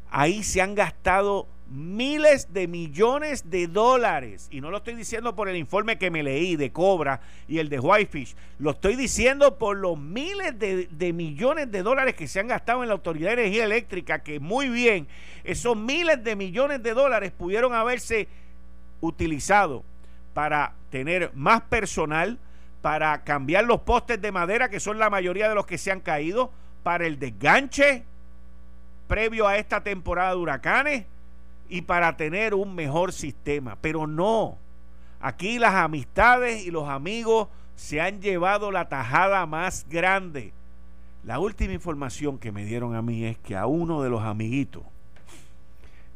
Ahí 0.09 0.43
se 0.43 0.61
han 0.61 0.75
gastado 0.75 1.47
miles 1.73 2.53
de 2.53 2.67
millones 2.67 3.49
de 3.49 3.67
dólares. 3.67 4.47
Y 4.51 4.61
no 4.61 4.69
lo 4.69 4.77
estoy 4.77 4.93
diciendo 4.93 5.35
por 5.35 5.49
el 5.49 5.57
informe 5.57 5.97
que 5.97 6.11
me 6.11 6.21
leí 6.21 6.55
de 6.55 6.71
Cobra 6.71 7.19
y 7.47 7.57
el 7.57 7.67
de 7.67 7.79
Whitefish. 7.79 8.35
Lo 8.59 8.71
estoy 8.71 8.95
diciendo 8.95 9.57
por 9.57 9.77
los 9.77 9.97
miles 9.97 10.57
de, 10.57 11.13
millones 11.13 11.71
de 11.71 11.81
dólares 11.81 12.13
que 12.13 12.27
se 12.27 12.39
han 12.39 12.47
gastado 12.47 12.83
en 12.83 12.89
la 12.89 12.93
Autoridad 12.93 13.35
de 13.35 13.41
Energía 13.41 13.65
Eléctrica, 13.65 14.19
que 14.19 14.39
muy 14.39 14.69
bien, 14.69 15.07
esos 15.43 15.75
miles 15.75 16.23
de 16.23 16.35
millones 16.35 16.83
de 16.83 16.93
dólares 16.93 17.31
pudieron 17.31 17.73
haberse 17.73 18.27
utilizado 19.01 19.83
para 20.33 20.73
tener 20.91 21.31
más 21.33 21.61
personal, 21.61 22.37
para 22.83 23.23
cambiar 23.23 23.65
los 23.65 23.81
postes 23.81 24.21
de 24.21 24.31
madera, 24.31 24.69
que 24.69 24.79
son 24.79 24.99
la 24.99 25.09
mayoría 25.09 25.49
de 25.49 25.55
los 25.55 25.65
que 25.65 25.79
se 25.79 25.91
han 25.91 26.01
caído, 26.01 26.51
para 26.83 27.07
el 27.07 27.17
desganche 27.17 28.03
previo 29.07 29.47
a 29.47 29.57
esta 29.57 29.83
temporada 29.83 30.31
de 30.31 30.35
huracanes 30.37 31.05
y 31.69 31.81
para 31.81 32.17
tener 32.17 32.53
un 32.53 32.75
mejor 32.75 33.13
sistema. 33.13 33.77
Pero 33.81 34.07
no, 34.07 34.57
aquí 35.19 35.59
las 35.59 35.75
amistades 35.75 36.65
y 36.65 36.71
los 36.71 36.89
amigos 36.89 37.47
se 37.75 38.01
han 38.01 38.21
llevado 38.21 38.71
la 38.71 38.89
tajada 38.89 39.45
más 39.45 39.85
grande. 39.89 40.53
La 41.23 41.39
última 41.39 41.73
información 41.73 42.37
que 42.37 42.51
me 42.51 42.65
dieron 42.65 42.95
a 42.95 43.01
mí 43.01 43.25
es 43.25 43.37
que 43.37 43.55
a 43.55 43.65
uno 43.65 44.01
de 44.01 44.09
los 44.09 44.23
amiguitos, 44.23 44.83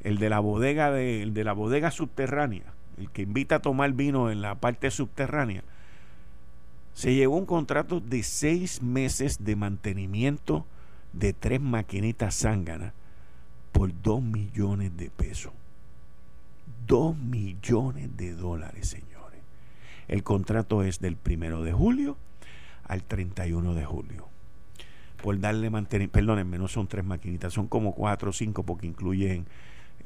el 0.04 0.18
de 0.18 0.30
la 0.30 0.40
bodega 0.40 0.92
de, 0.92 1.26
de 1.32 1.44
la 1.44 1.54
bodega 1.54 1.92
subterránea, 1.92 2.64
el 2.98 3.10
que 3.10 3.22
invita 3.22 3.56
a 3.56 3.62
tomar 3.62 3.94
vino 3.94 4.30
en 4.32 4.42
la 4.42 4.56
parte 4.56 4.92
subterránea, 4.92 5.64
se 6.94 7.14
llevó 7.14 7.38
un 7.38 7.46
contrato 7.46 8.00
de 8.00 8.24
seis 8.24 8.82
meses 8.82 9.44
de 9.44 9.56
mantenimiento 9.56 10.66
de 11.14 11.32
tres 11.32 11.62
maquinitas 11.62 12.36
zánganas 12.36 12.94
por 13.78 13.94
dos 14.02 14.24
millones 14.24 14.98
de 14.98 15.12
pesos. 15.12 15.54
Dos 16.88 17.16
millones 17.16 18.18
de 18.18 18.34
dólares, 18.34 18.90
señores. 18.90 19.40
El 20.08 20.24
contrato 20.24 20.82
es 20.82 21.00
del 21.00 21.16
primero 21.16 21.62
de 21.62 21.74
julio 21.74 22.18
al 22.86 23.04
31 23.04 23.76
de 23.76 23.86
julio. 23.86 24.30
Por 25.22 25.40
darle 25.40 25.70
mantenimiento, 25.70 26.14
perdónenme, 26.14 26.58
no 26.58 26.68
son 26.68 26.88
tres 26.88 27.06
maquinitas, 27.06 27.54
son 27.54 27.68
como 27.68 27.94
cuatro 27.94 28.32
o 28.32 28.34
cinco 28.34 28.64
porque 28.64 28.88
incluyen 28.88 29.46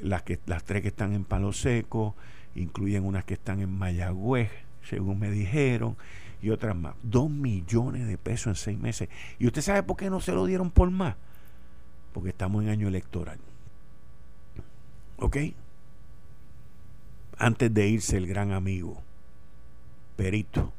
las, 0.01 0.23
que, 0.23 0.37
las 0.47 0.65
tres 0.65 0.81
que 0.81 0.89
están 0.89 1.13
en 1.13 1.23
Palo 1.23 1.53
Seco, 1.53 2.13
incluyen 2.55 3.05
unas 3.05 3.23
que 3.23 3.35
están 3.35 3.61
en 3.61 3.71
Mayagüez, 3.71 4.51
según 4.83 5.17
me 5.17 5.31
dijeron, 5.31 5.95
y 6.41 6.49
otras 6.49 6.75
más. 6.75 6.95
Dos 7.03 7.29
millones 7.29 8.05
de 8.05 8.17
pesos 8.17 8.47
en 8.47 8.55
seis 8.55 8.77
meses. 8.77 9.07
¿Y 9.39 9.47
usted 9.47 9.61
sabe 9.61 9.81
por 9.83 9.95
qué 9.95 10.09
no 10.09 10.19
se 10.19 10.33
lo 10.33 10.45
dieron 10.45 10.71
por 10.71 10.91
más? 10.91 11.15
Porque 12.11 12.31
estamos 12.31 12.63
en 12.63 12.69
año 12.69 12.89
electoral. 12.89 13.39
¿Ok? 15.21 15.37
Antes 17.37 17.71
de 17.71 17.87
irse 17.87 18.17
el 18.17 18.25
gran 18.25 18.51
amigo, 18.51 19.03
Perito, 20.15 20.73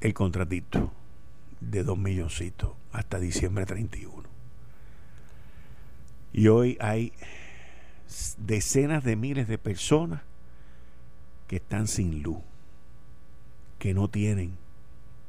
el 0.00 0.14
contratito 0.14 0.92
de 1.60 1.84
dos 1.84 1.98
milloncitos 1.98 2.72
hasta 2.92 3.18
diciembre 3.18 3.66
31. 3.66 4.22
Y 6.32 6.48
hoy 6.48 6.78
hay 6.80 7.12
decenas 8.38 9.04
de 9.04 9.16
miles 9.16 9.46
de 9.46 9.58
personas 9.58 10.22
que 11.48 11.56
están 11.56 11.86
sin 11.86 12.22
luz 12.22 12.38
que 13.78 13.92
no 13.92 14.08
tienen 14.08 14.56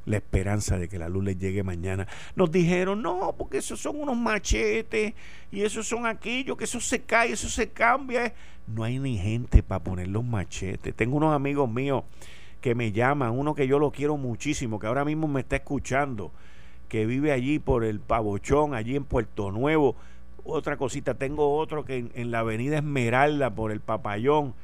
la 0.07 0.17
esperanza 0.17 0.79
de 0.79 0.87
que 0.87 0.97
la 0.97 1.09
luz 1.09 1.23
les 1.23 1.37
llegue 1.37 1.63
mañana. 1.63 2.07
Nos 2.35 2.51
dijeron, 2.51 3.01
no, 3.01 3.35
porque 3.37 3.57
esos 3.57 3.79
son 3.79 3.99
unos 3.99 4.17
machetes 4.17 5.13
y 5.51 5.61
esos 5.61 5.87
son 5.87 6.05
aquellos, 6.05 6.57
que 6.57 6.63
eso 6.63 6.79
se 6.79 7.01
cae, 7.01 7.33
eso 7.33 7.49
se 7.49 7.69
cambia. 7.69 8.33
No 8.67 8.83
hay 8.83 8.99
ni 8.99 9.17
gente 9.17 9.61
para 9.61 9.83
poner 9.83 10.07
los 10.07 10.23
machetes. 10.23 10.95
Tengo 10.95 11.17
unos 11.17 11.35
amigos 11.35 11.69
míos 11.69 12.03
que 12.61 12.73
me 12.73 12.91
llaman, 12.91 13.37
uno 13.37 13.53
que 13.53 13.67
yo 13.67 13.79
lo 13.79 13.91
quiero 13.91 14.17
muchísimo, 14.17 14.79
que 14.79 14.87
ahora 14.87 15.05
mismo 15.05 15.27
me 15.27 15.41
está 15.41 15.57
escuchando, 15.57 16.31
que 16.87 17.05
vive 17.05 17.33
allí 17.33 17.59
por 17.59 17.83
el 17.83 17.99
Pavochón, 17.99 18.73
allí 18.73 18.95
en 18.95 19.03
Puerto 19.03 19.51
Nuevo. 19.51 19.95
Otra 20.45 20.77
cosita, 20.77 21.15
tengo 21.15 21.57
otro 21.57 21.83
que 21.83 21.97
en, 21.97 22.11
en 22.15 22.31
la 22.31 22.39
avenida 22.39 22.77
Esmeralda, 22.77 23.53
por 23.53 23.73
el 23.73 23.81
Papayón 23.81 24.55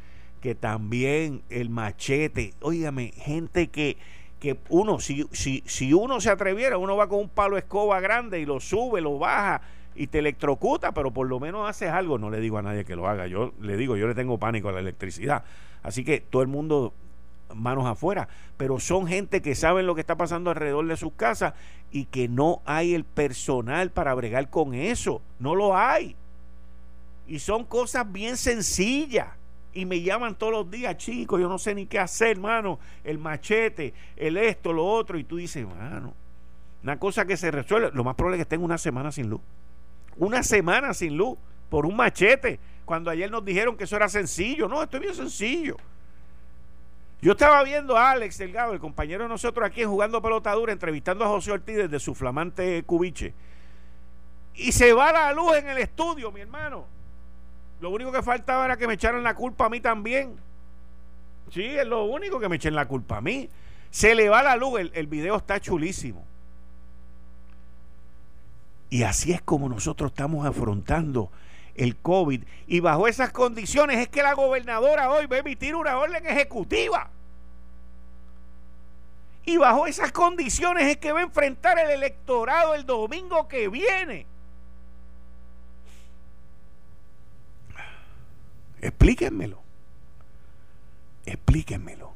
que 0.44 0.56
también 0.56 1.42
el 1.50 1.70
machete, 1.70 2.54
óigame, 2.60 3.14
gente 3.16 3.70
que, 3.70 3.96
que 4.44 4.60
uno, 4.68 5.00
si, 5.00 5.26
si, 5.32 5.64
si 5.66 5.94
uno 5.94 6.20
se 6.20 6.30
atreviera, 6.30 6.78
uno 6.78 6.98
va 6.98 7.08
con 7.08 7.20
un 7.20 7.30
palo 7.30 7.58
escoba 7.58 8.02
grande 8.02 8.42
y 8.42 8.46
lo 8.46 8.60
sube, 8.60 9.00
lo 9.00 9.18
baja 9.18 9.62
y 9.96 10.08
te 10.08 10.20
electrocuta, 10.20 10.92
pero 10.92 11.12
por 11.12 11.30
lo 11.30 11.40
menos 11.40 11.70
haces 11.70 11.90
algo. 11.90 12.18
No 12.18 12.30
le 12.30 12.42
digo 12.42 12.58
a 12.58 12.62
nadie 12.62 12.84
que 12.84 12.98
lo 12.98 13.08
haga, 13.08 13.26
yo 13.28 13.54
le 13.62 13.78
digo, 13.78 13.96
yo 13.96 14.06
le 14.06 14.16
tengo 14.16 14.38
pánico 14.38 14.68
a 14.68 14.74
la 14.74 14.82
electricidad. 14.82 15.46
Así 15.82 16.04
que 16.04 16.20
todo 16.20 16.42
el 16.42 16.50
mundo 16.50 16.94
manos 17.56 17.86
afuera, 17.86 18.28
pero 18.58 18.82
son 18.82 19.08
gente 19.08 19.42
que 19.42 19.56
saben 19.56 19.88
lo 19.88 19.96
que 19.96 20.02
está 20.02 20.18
pasando 20.18 20.50
alrededor 20.50 20.86
de 20.88 20.98
sus 20.98 21.14
casas 21.14 21.54
y 21.90 22.04
que 22.06 22.28
no 22.28 22.62
hay 22.66 22.96
el 22.96 23.06
personal 23.06 23.92
para 23.92 24.14
bregar 24.14 24.50
con 24.50 24.74
eso, 24.74 25.22
no 25.40 25.56
lo 25.56 25.78
hay. 25.78 26.18
Y 27.28 27.40
son 27.40 27.64
cosas 27.64 28.12
bien 28.12 28.36
sencillas 28.36 29.30
y 29.74 29.86
me 29.86 30.02
llaman 30.02 30.36
todos 30.36 30.54
los 30.54 30.72
días, 30.72 30.98
chicos, 30.98 31.40
yo 31.40 31.50
no 31.50 31.58
sé 31.58 31.74
ni 31.74 31.88
qué 31.88 32.00
hacer, 32.00 32.32
hermano, 32.32 32.80
el 33.04 33.18
machete, 33.18 33.94
el 34.16 34.38
esto, 34.38 34.72
lo 34.72 34.86
otro, 34.86 35.18
y 35.18 35.24
tú 35.24 35.38
dices, 35.38 35.64
hermano, 35.64 36.14
una 36.84 37.00
cosa 37.00 37.26
que 37.26 37.38
se 37.38 37.50
resuelve, 37.50 37.92
lo 37.94 38.04
más 38.04 38.16
probable 38.16 38.38
es 38.38 38.40
que 38.40 38.44
estén 38.44 38.64
una 38.64 38.78
semana 38.78 39.12
sin 39.12 39.30
luz. 39.30 39.42
Una 40.18 40.44
semana 40.44 40.94
sin 40.94 41.18
luz 41.18 41.38
por 41.70 41.86
un 41.86 41.96
machete, 41.96 42.60
cuando 42.86 43.10
ayer 43.10 43.32
nos 43.32 43.44
dijeron 43.44 43.78
que 43.78 43.86
eso 43.86 43.96
era 43.96 44.10
sencillo, 44.10 44.68
no, 44.68 44.84
esto 44.84 44.98
es 44.98 45.02
bien 45.02 45.16
sencillo. 45.16 45.78
Yo 47.22 47.32
estaba 47.32 47.64
viendo 47.64 47.98
a 47.98 48.12
Alex 48.12 48.38
Delgado, 48.38 48.74
el 48.74 48.80
compañero 48.80 49.24
de 49.24 49.30
nosotros 49.30 49.66
aquí 49.66 49.86
jugando 49.86 50.22
pelotadura, 50.22 50.74
entrevistando 50.74 51.24
a 51.24 51.30
José 51.30 51.54
Ortiz 51.54 51.78
desde 51.78 52.00
su 52.00 52.14
flamante 52.14 52.84
cubiche. 52.84 53.34
Y 54.56 54.74
se 54.74 54.92
va 54.92 55.14
la 55.14 55.32
luz 55.32 55.56
en 55.56 55.70
el 55.70 55.78
estudio, 55.78 56.34
mi 56.34 56.42
hermano. 56.42 56.86
Lo 57.84 57.90
único 57.90 58.14
que 58.14 58.24
faltaba 58.24 58.64
era 58.64 58.78
que 58.78 58.88
me 58.88 58.94
echaran 58.94 59.24
la 59.24 59.36
culpa 59.36 59.66
a 59.66 59.70
mí 59.70 59.82
también. 59.82 60.38
Sí, 61.52 61.66
es 61.66 61.86
lo 61.86 62.06
único 62.06 62.40
que 62.40 62.48
me 62.48 62.56
echen 62.56 62.76
la 62.76 62.88
culpa 62.88 63.18
a 63.18 63.22
mí. 63.22 63.50
Se 63.92 64.16
le 64.16 64.30
va 64.30 64.42
la 64.42 64.56
luz, 64.56 64.80
el, 64.94 65.08
video 65.08 65.36
está 65.36 65.60
chulísimo. 65.60 66.26
Y 68.90 69.04
así 69.04 69.34
es 69.34 69.42
como 69.42 69.68
nosotros 69.68 70.12
estamos 70.12 70.46
afrontando 70.46 71.30
el 71.76 71.98
COVID. 71.98 72.46
Y 72.68 72.80
bajo 72.80 73.06
esas 73.06 73.34
condiciones 73.34 73.98
es 73.98 74.08
que 74.08 74.24
la 74.24 74.34
gobernadora 74.34 75.12
hoy 75.12 75.26
va 75.26 75.36
a 75.36 75.40
emitir 75.40 75.76
una 75.76 75.98
orden 75.98 76.26
ejecutiva. 76.26 77.10
Y 79.44 79.58
bajo 79.58 79.88
esas 79.88 80.14
condiciones 80.14 80.86
es 80.86 80.96
que 80.96 81.12
va 81.12 81.20
a 81.20 81.24
enfrentar 81.24 81.78
el 81.80 81.90
electorado 81.90 82.76
el 82.76 82.86
domingo 82.86 83.50
que 83.50 83.68
viene. 83.68 84.26
Explíquenmelo. 88.84 89.62
Explíquenmelo. 91.26 92.12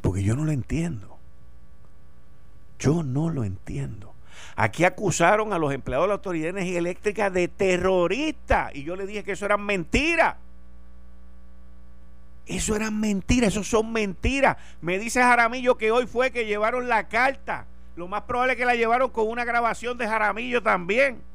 Porque 0.00 0.24
yo 0.24 0.34
no 0.34 0.44
lo 0.44 0.50
entiendo. 0.50 1.16
Yo 2.80 3.04
no 3.04 3.30
lo 3.30 3.44
entiendo. 3.44 4.14
Aquí 4.56 4.84
acusaron 4.84 5.52
a 5.52 5.58
los 5.58 5.72
empleados 5.72 6.04
de 6.04 6.08
la 6.08 6.14
Autoridad 6.14 6.46
de 6.46 6.60
Energía 6.60 6.78
Eléctrica 6.78 7.30
de 7.30 7.46
terroristas. 7.46 8.74
Y 8.74 8.82
yo 8.82 8.96
le 8.96 9.06
dije 9.06 9.22
que 9.22 9.32
eso 9.32 9.44
eran 9.44 9.64
mentiras. 9.64 10.34
Eso 12.46 12.74
eran 12.74 12.98
mentiras, 12.98 13.50
eso 13.50 13.62
son 13.62 13.92
mentiras. 13.92 14.56
Me 14.80 14.98
dice 14.98 15.20
Jaramillo 15.20 15.76
que 15.76 15.92
hoy 15.92 16.06
fue 16.08 16.32
que 16.32 16.46
llevaron 16.46 16.88
la 16.88 17.06
carta. 17.08 17.66
Lo 17.94 18.08
más 18.08 18.22
probable 18.22 18.54
es 18.54 18.58
que 18.58 18.64
la 18.64 18.74
llevaron 18.74 19.10
con 19.10 19.28
una 19.28 19.44
grabación 19.44 19.98
de 19.98 20.08
Jaramillo 20.08 20.62
también. 20.62 21.27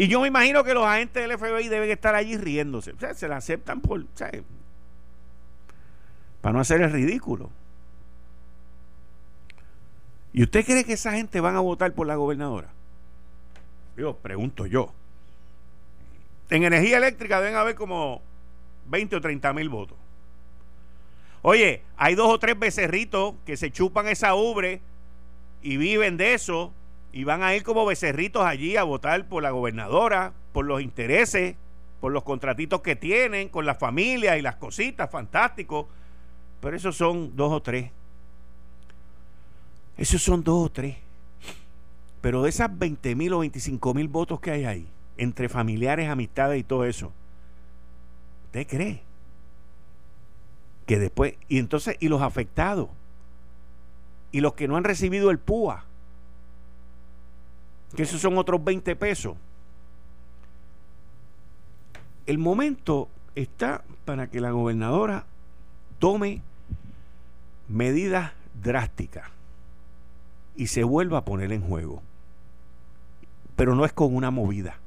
Y 0.00 0.06
yo 0.06 0.20
me 0.20 0.28
imagino 0.28 0.62
que 0.62 0.74
los 0.74 0.86
agentes 0.86 1.26
del 1.26 1.36
FBI 1.36 1.66
deben 1.66 1.90
estar 1.90 2.14
allí 2.14 2.36
riéndose. 2.36 2.92
O 2.92 3.00
sea, 3.00 3.14
se 3.14 3.26
la 3.26 3.38
aceptan 3.38 3.80
por. 3.80 4.06
Para 6.40 6.52
no 6.52 6.60
hacer 6.60 6.80
el 6.82 6.92
ridículo. 6.92 7.50
¿Y 10.32 10.44
usted 10.44 10.64
cree 10.64 10.84
que 10.84 10.92
esa 10.92 11.10
gente 11.14 11.40
van 11.40 11.56
a 11.56 11.60
votar 11.60 11.94
por 11.94 12.06
la 12.06 12.14
gobernadora? 12.14 12.68
Digo, 13.96 14.16
pregunto 14.18 14.66
yo. 14.66 14.94
En 16.48 16.62
energía 16.62 16.98
eléctrica 16.98 17.40
deben 17.40 17.56
haber 17.56 17.74
como 17.74 18.22
20 18.86 19.16
o 19.16 19.20
30 19.20 19.52
mil 19.52 19.68
votos. 19.68 19.98
Oye, 21.42 21.82
hay 21.96 22.14
dos 22.14 22.32
o 22.32 22.38
tres 22.38 22.56
becerritos 22.56 23.34
que 23.44 23.56
se 23.56 23.72
chupan 23.72 24.06
esa 24.06 24.36
ubre 24.36 24.80
y 25.60 25.76
viven 25.76 26.16
de 26.16 26.34
eso 26.34 26.72
y 27.12 27.24
van 27.24 27.42
a 27.42 27.54
ir 27.54 27.62
como 27.62 27.86
becerritos 27.86 28.44
allí 28.44 28.76
a 28.76 28.84
votar 28.84 29.26
por 29.28 29.42
la 29.42 29.50
gobernadora, 29.50 30.32
por 30.52 30.66
los 30.66 30.82
intereses, 30.82 31.56
por 32.00 32.12
los 32.12 32.22
contratitos 32.22 32.80
que 32.80 32.96
tienen 32.96 33.48
con 33.48 33.66
la 33.66 33.74
familia 33.74 34.36
y 34.36 34.42
las 34.42 34.56
cositas, 34.56 35.10
fantástico. 35.10 35.88
Pero 36.60 36.76
esos 36.76 36.96
son 36.96 37.34
dos 37.34 37.52
o 37.52 37.62
tres. 37.62 37.90
Esos 39.96 40.22
son 40.22 40.44
dos 40.44 40.66
o 40.66 40.70
tres. 40.70 40.96
Pero 42.20 42.42
de 42.42 42.50
esas 42.50 42.76
20 42.76 43.14
mil 43.14 43.32
o 43.32 43.38
25 43.40 43.94
mil 43.94 44.08
votos 44.08 44.40
que 44.40 44.50
hay 44.50 44.64
ahí, 44.64 44.88
entre 45.16 45.48
familiares, 45.48 46.08
amistades 46.08 46.60
y 46.60 46.64
todo 46.64 46.84
eso, 46.84 47.12
¿usted 48.46 48.66
cree? 48.66 49.02
Que 50.86 50.98
después, 50.98 51.34
y 51.48 51.58
entonces, 51.58 51.96
y 52.00 52.08
los 52.08 52.22
afectados, 52.22 52.88
y 54.32 54.40
los 54.40 54.54
que 54.54 54.68
no 54.68 54.76
han 54.76 54.84
recibido 54.84 55.30
el 55.30 55.38
PUA, 55.38 55.84
que 57.94 58.02
esos 58.02 58.20
son 58.20 58.38
otros 58.38 58.62
20 58.62 58.96
pesos. 58.96 59.36
El 62.26 62.38
momento 62.38 63.08
está 63.34 63.84
para 64.04 64.28
que 64.28 64.40
la 64.40 64.50
gobernadora 64.50 65.24
tome 65.98 66.42
medidas 67.68 68.32
drásticas 68.62 69.30
y 70.56 70.66
se 70.66 70.84
vuelva 70.84 71.18
a 71.18 71.24
poner 71.24 71.52
en 71.52 71.62
juego. 71.62 72.02
Pero 73.56 73.74
no 73.74 73.84
es 73.84 73.92
con 73.92 74.14
una 74.14 74.30
movida. 74.30 74.78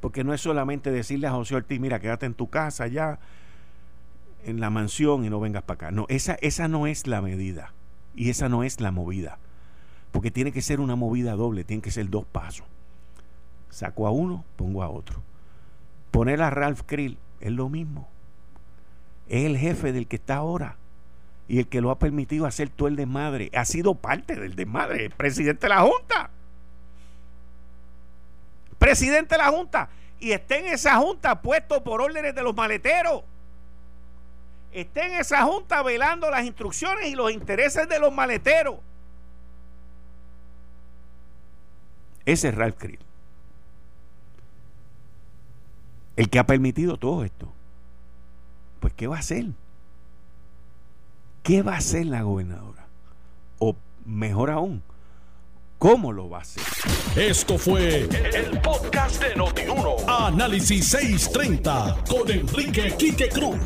Porque 0.00 0.24
no 0.24 0.34
es 0.34 0.40
solamente 0.40 0.90
decirle 0.90 1.26
a 1.26 1.32
José 1.32 1.56
Ortiz, 1.56 1.80
mira, 1.80 2.00
quédate 2.00 2.26
en 2.26 2.34
tu 2.34 2.48
casa 2.48 2.86
ya, 2.86 3.18
en 4.44 4.60
la 4.60 4.70
mansión 4.70 5.24
y 5.24 5.30
no 5.30 5.40
vengas 5.40 5.62
para 5.62 5.74
acá. 5.74 5.90
No, 5.90 6.06
esa, 6.08 6.34
esa 6.40 6.68
no 6.68 6.86
es 6.86 7.06
la 7.06 7.20
medida. 7.22 7.72
Y 8.14 8.30
esa 8.30 8.48
no 8.48 8.62
es 8.62 8.80
la 8.80 8.90
movida. 8.90 9.38
Porque 10.16 10.30
tiene 10.30 10.50
que 10.50 10.62
ser 10.62 10.80
una 10.80 10.96
movida 10.96 11.32
doble, 11.32 11.62
tiene 11.62 11.82
que 11.82 11.90
ser 11.90 12.08
dos 12.08 12.24
pasos. 12.24 12.64
Saco 13.68 14.06
a 14.06 14.10
uno, 14.10 14.46
pongo 14.56 14.82
a 14.82 14.88
otro. 14.88 15.22
Poner 16.10 16.40
a 16.40 16.48
Ralph 16.48 16.80
Krill 16.86 17.18
es 17.38 17.52
lo 17.52 17.68
mismo. 17.68 18.08
Es 19.28 19.44
el 19.44 19.58
jefe 19.58 19.92
del 19.92 20.06
que 20.06 20.16
está 20.16 20.36
ahora 20.36 20.78
y 21.48 21.58
el 21.58 21.68
que 21.68 21.82
lo 21.82 21.90
ha 21.90 21.98
permitido 21.98 22.46
hacer 22.46 22.70
todo 22.70 22.88
el 22.88 22.96
desmadre. 22.96 23.50
Ha 23.54 23.66
sido 23.66 23.94
parte 23.94 24.36
del 24.36 24.56
desmadre, 24.56 25.04
el 25.04 25.10
presidente 25.10 25.66
de 25.66 25.68
la 25.68 25.82
Junta. 25.82 26.30
Presidente 28.78 29.34
de 29.34 29.42
la 29.42 29.50
Junta. 29.50 29.90
Y 30.18 30.32
está 30.32 30.56
en 30.56 30.68
esa 30.68 30.96
Junta 30.96 31.42
puesto 31.42 31.84
por 31.84 32.00
órdenes 32.00 32.34
de 32.34 32.42
los 32.42 32.56
maleteros. 32.56 33.22
Está 34.72 35.08
en 35.08 35.20
esa 35.20 35.42
Junta 35.42 35.82
velando 35.82 36.30
las 36.30 36.46
instrucciones 36.46 37.04
y 37.08 37.14
los 37.14 37.30
intereses 37.30 37.86
de 37.86 37.98
los 37.98 38.14
maleteros. 38.14 38.76
Ese 42.26 42.48
es 42.48 42.54
Ralph 42.54 42.76
Krill. 42.76 42.98
El 46.16 46.28
que 46.28 46.38
ha 46.38 46.46
permitido 46.46 46.96
todo 46.96 47.24
esto. 47.24 47.52
Pues, 48.80 48.92
¿qué 48.94 49.06
va 49.06 49.16
a 49.16 49.20
hacer? 49.20 49.46
¿Qué 51.42 51.62
va 51.62 51.74
a 51.74 51.78
hacer 51.78 52.06
la 52.06 52.22
gobernadora? 52.22 52.86
O 53.58 53.76
mejor 54.04 54.50
aún, 54.50 54.82
¿cómo 55.78 56.12
lo 56.12 56.28
va 56.28 56.38
a 56.38 56.42
hacer? 56.42 56.64
Esto 57.14 57.56
fue 57.58 58.00
el, 58.02 58.60
podcast 58.60 59.22
de 59.22 59.36
Notiuno. 59.36 59.96
Análisis 60.08 60.88
630 60.88 62.04
con 62.08 62.30
Enrique 62.30 62.94
Quique 62.98 63.28
Cruz. 63.28 63.58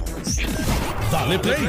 Dale 1.11 1.38
play 1.38 1.68